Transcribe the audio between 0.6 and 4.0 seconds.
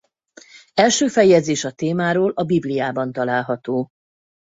Első feljegyzés a témáról a Bibliában található.